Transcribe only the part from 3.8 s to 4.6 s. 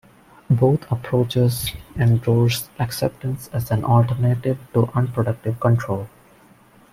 alternative